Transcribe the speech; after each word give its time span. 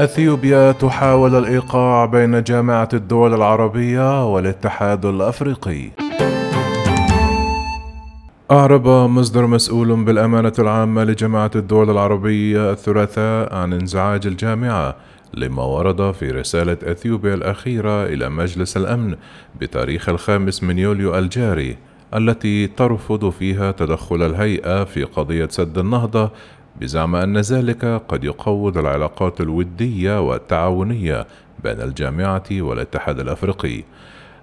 أثيوبيا 0.00 0.72
تحاول 0.72 1.34
الإيقاع 1.34 2.04
بين 2.04 2.42
جامعة 2.42 2.88
الدول 2.92 3.34
العربية 3.34 4.34
والاتحاد 4.34 5.04
الأفريقي. 5.06 5.90
أعرب 8.50 8.88
مصدر 8.88 9.46
مسؤول 9.46 10.04
بالأمانة 10.04 10.52
العامة 10.58 11.04
لجامعة 11.04 11.50
الدول 11.54 11.90
العربية 11.90 12.70
الثلاثاء 12.70 13.54
عن 13.54 13.72
انزعاج 13.72 14.26
الجامعة 14.26 14.96
لما 15.34 15.62
ورد 15.62 16.12
في 16.12 16.30
رسالة 16.30 16.76
أثيوبيا 16.82 17.34
الأخيرة 17.34 18.04
إلى 18.06 18.28
مجلس 18.28 18.76
الأمن 18.76 19.16
بتاريخ 19.60 20.08
الخامس 20.08 20.62
من 20.62 20.78
يوليو 20.78 21.18
الجاري 21.18 21.76
التي 22.14 22.66
ترفض 22.66 23.30
فيها 23.30 23.70
تدخل 23.70 24.22
الهيئة 24.22 24.84
في 24.84 25.04
قضية 25.04 25.48
سد 25.50 25.78
النهضة 25.78 26.30
بزعم 26.80 27.16
أن 27.16 27.38
ذلك 27.38 27.84
قد 28.08 28.24
يقوض 28.24 28.78
العلاقات 28.78 29.40
الودية 29.40 30.20
والتعاونية 30.20 31.26
بين 31.64 31.80
الجامعة 31.80 32.44
والاتحاد 32.52 33.20
الأفريقي. 33.20 33.84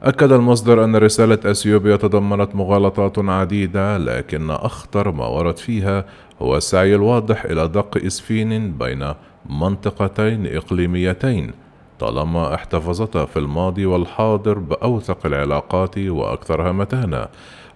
أكد 0.03 0.31
المصدر 0.31 0.83
أن 0.83 0.95
رسالة 0.95 1.39
أثيوبيا 1.45 1.95
تضمنت 1.95 2.55
مغالطات 2.55 3.19
عديدة 3.19 3.97
لكن 3.97 4.51
أخطر 4.51 5.11
ما 5.11 5.25
ورد 5.27 5.57
فيها 5.57 6.05
هو 6.41 6.57
السعي 6.57 6.95
الواضح 6.95 7.45
إلى 7.45 7.67
دق 7.67 8.05
إسفين 8.05 8.71
بين 8.77 9.13
منطقتين 9.49 10.55
إقليميتين 10.55 11.51
طالما 11.99 12.55
احتفظتا 12.55 13.25
في 13.25 13.39
الماضي 13.39 13.85
والحاضر 13.85 14.59
بأوثق 14.59 15.25
العلاقات 15.25 15.97
وأكثرها 15.97 16.71
متانة 16.71 17.25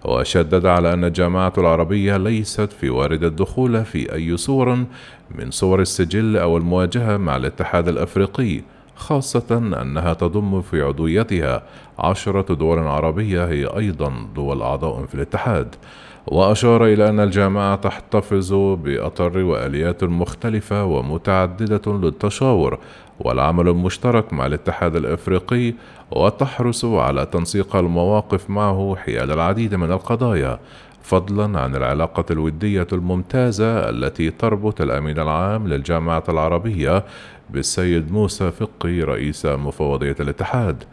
وشدد 0.06 0.66
على 0.66 0.92
أن 0.92 1.04
الجامعة 1.04 1.52
العربية 1.58 2.16
ليست 2.16 2.72
في 2.72 2.90
وارد 2.90 3.24
الدخول 3.24 3.84
في 3.84 4.14
أي 4.14 4.36
صور 4.36 4.84
من 5.38 5.50
صور 5.50 5.80
السجل 5.80 6.36
أو 6.36 6.56
المواجهة 6.56 7.16
مع 7.16 7.36
الاتحاد 7.36 7.88
الأفريقي 7.88 8.60
خاصة 8.96 9.58
أنها 9.82 10.14
تضم 10.14 10.60
في 10.62 10.82
عضويتها 10.82 11.62
عشرة 11.98 12.54
دول 12.54 12.78
عربية 12.78 13.44
هي 13.44 13.66
أيضا 13.66 14.12
دول 14.34 14.62
أعضاء 14.62 15.06
في 15.06 15.14
الاتحاد. 15.14 15.74
وأشار 16.26 16.86
إلى 16.86 17.08
أن 17.08 17.20
الجامعة 17.20 17.76
تحتفظ 17.76 18.54
بأطر 18.54 19.38
وآليات 19.38 20.04
مختلفة 20.04 20.84
ومتعددة 20.84 21.92
للتشاور 21.92 22.78
والعمل 23.20 23.68
المشترك 23.68 24.32
مع 24.32 24.46
الاتحاد 24.46 24.96
الإفريقي 24.96 25.74
وتحرص 26.10 26.84
على 26.84 27.26
تنسيق 27.26 27.76
المواقف 27.76 28.50
معه 28.50 28.96
حيال 28.96 29.30
العديد 29.30 29.74
من 29.74 29.92
القضايا 29.92 30.58
فضلا 31.02 31.60
عن 31.60 31.76
العلاقة 31.76 32.24
الودية 32.30 32.86
الممتازة 32.92 33.88
التي 33.90 34.30
تربط 34.30 34.80
الأمين 34.80 35.18
العام 35.18 35.68
للجامعة 35.68 36.24
العربية 36.28 37.04
بالسيد 37.50 38.12
موسى 38.12 38.50
فقي 38.50 39.00
رئيس 39.00 39.46
مفوضية 39.46 40.16
الاتحاد. 40.20 40.84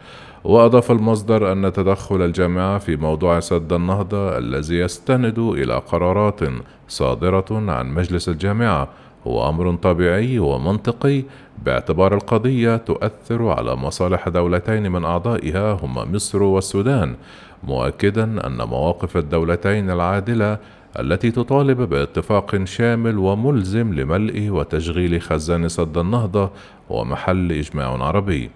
وأضاف 0.44 0.90
المصدر 0.90 1.52
أن 1.52 1.72
تدخل 1.72 2.22
الجامعة 2.22 2.78
في 2.78 2.96
موضوع 2.96 3.40
سد 3.40 3.72
النهضة 3.72 4.38
الذي 4.38 4.78
يستند 4.78 5.38
إلى 5.38 5.74
قرارات 5.74 6.40
صادرة 6.88 7.44
عن 7.50 7.94
مجلس 7.94 8.28
الجامعة 8.28 8.88
هو 9.26 9.48
أمر 9.48 9.74
طبيعي 9.74 10.38
ومنطقي 10.38 11.22
باعتبار 11.64 12.14
القضية 12.14 12.76
تؤثر 12.76 13.48
على 13.48 13.76
مصالح 13.76 14.28
دولتين 14.28 14.92
من 14.92 15.04
أعضائها 15.04 15.72
هما 15.72 16.04
مصر 16.04 16.42
والسودان. 16.42 17.14
مؤكدا 17.62 18.46
أن 18.46 18.56
مواقف 18.56 19.16
الدولتين 19.16 19.90
العادلة 19.90 20.58
التي 20.98 21.30
تطالب 21.30 21.80
باتفاق 21.80 22.64
شامل 22.64 23.18
وملزم 23.18 23.94
لملء 23.94 24.50
وتشغيل 24.50 25.22
خزان 25.22 25.68
سد 25.68 25.98
النهضة 25.98 26.50
ومحل 26.90 27.52
إجماع 27.52 28.04
عربي. 28.04 28.50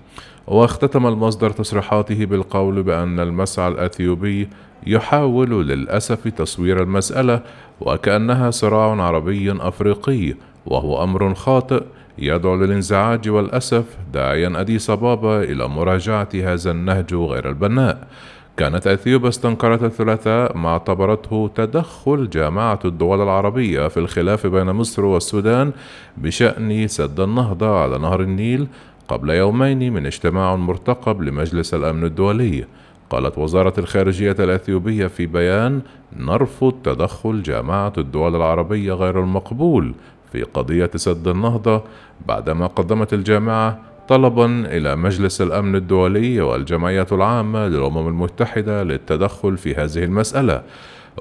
واختتم 0.47 1.07
المصدر 1.07 1.51
تصريحاته 1.51 2.25
بالقول 2.25 2.83
بأن 2.83 3.21
المسعى 3.21 3.69
الأثيوبي 3.69 4.49
يحاول 4.87 5.69
للأسف 5.69 6.29
تصوير 6.29 6.83
المسألة 6.83 7.41
وكأنها 7.81 8.51
صراع 8.51 9.03
عربي 9.03 9.53
أفريقي. 9.53 10.35
وهو 10.69 11.03
أمر 11.05 11.35
خاطئ 11.35 11.83
يدعو 12.19 12.57
للانزعاج 12.57 13.29
والأسف 13.29 13.85
داعيا 14.13 14.61
أديس 14.61 14.91
بابا 14.91 15.43
إلى 15.43 15.69
مراجعة 15.69 16.29
هذا 16.35 16.71
النهج 16.71 17.15
غير 17.15 17.49
البناء. 17.49 18.09
كانت 18.57 18.87
أثيوبيا 18.87 19.29
استنكرت 19.29 19.83
الثلاثاء 19.83 20.57
ما 20.57 20.69
اعتبرته 20.69 21.51
تدخل 21.55 22.31
جامعة 22.31 22.79
الدول 22.85 23.23
العربية 23.23 23.89
في 23.89 23.97
الخلاف 23.97 24.47
بين 24.47 24.67
مصر 24.67 25.05
والسودان 25.05 25.73
بشأن 26.17 26.89
سد 26.89 27.21
النهضة 27.21 27.83
على 27.83 27.99
نهر 27.99 28.21
النيل 28.21 28.67
قبل 29.09 29.31
يومين 29.31 29.93
من 29.93 30.07
اجتماع 30.07 30.57
مرتقب 30.57 31.23
لمجلس 31.23 31.75
الأمن 31.75 32.05
الدولي. 32.05 32.65
قالت 33.11 33.39
وزارة 33.39 33.75
الخارجية 33.79 34.37
الأثيوبية 34.39 35.07
في 35.07 35.27
بيان 35.27 35.81
نرفض 36.17 36.73
تدخل 36.85 37.43
جامعة 37.43 37.93
الدول 37.99 38.37
العربية 38.37 38.93
غير 38.93 39.21
المقبول 39.21 39.95
في 40.33 40.43
قضية 40.43 40.91
سد 40.97 41.29
النهضة 41.29 41.83
بعدما 42.27 42.67
قدمت 42.67 43.15
الجامعة 43.15 43.79
طلبا 44.09 44.47
إلى 44.67 44.97
مجلس 44.97 45.41
الأمن 45.43 45.77
الدولي 45.77 46.41
والجمعية 46.41 47.07
العامة 47.13 47.69
للأمم 47.69 48.09
المتحدة 48.09 48.83
للتدخل 48.83 49.57
في 49.57 49.75
هذه 49.75 50.05
المسألة. 50.05 50.63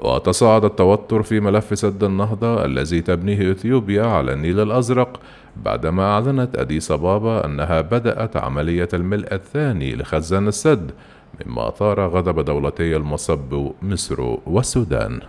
وتصاعد 0.02 0.64
التوتر 0.64 1.22
في 1.22 1.40
ملف 1.40 1.78
سد 1.78 2.04
النهضة 2.04 2.64
الذي 2.64 3.00
تبنيه 3.00 3.50
إثيوبيا 3.50 4.04
على 4.04 4.32
النيل 4.32 4.60
الأزرق 4.60 5.20
بعدما 5.64 6.02
أعلنت 6.02 6.56
أديس 6.56 6.92
بابا 6.92 7.44
أنها 7.44 7.80
بدأت 7.80 8.36
عملية 8.36 8.88
الملء 8.94 9.34
الثاني 9.34 9.96
لخزان 9.96 10.48
السد 10.48 10.90
مما 11.46 11.68
أثار 11.68 12.08
غضب 12.08 12.40
دولتي 12.40 12.96
المصب 12.96 13.70
مصر 13.82 14.20
والسودان. 14.46 15.20